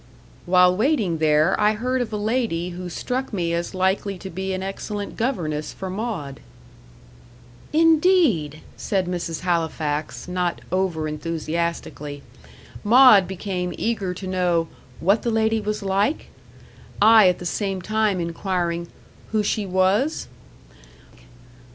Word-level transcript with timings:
"While 0.47 0.75
waiting 0.75 1.19
there 1.19 1.55
I 1.61 1.73
heard 1.73 2.01
of 2.01 2.11
a 2.11 2.17
lady 2.17 2.69
who 2.69 2.89
struck 2.89 3.31
me 3.31 3.53
as 3.53 3.75
likely 3.75 4.17
to 4.17 4.31
be 4.31 4.51
an 4.51 4.63
excellent 4.63 5.15
governess 5.15 5.71
for 5.73 5.91
Maud." 5.91 6.39
"Indeed!" 7.71 8.61
said 8.75 9.05
Mrs. 9.05 9.41
Halifax, 9.41 10.27
not 10.27 10.61
over 10.71 11.07
enthusiastically. 11.07 12.23
Maud 12.83 13.27
became 13.27 13.75
eager 13.77 14.15
to 14.15 14.25
know 14.25 14.69
"what 14.99 15.21
the 15.21 15.29
lady 15.29 15.61
was 15.61 15.83
like?" 15.83 16.29
I 16.99 17.27
at 17.27 17.37
the 17.37 17.45
same 17.45 17.79
time 17.79 18.19
inquiring 18.19 18.87
"who 19.31 19.43
she 19.43 19.67
was?" 19.67 20.27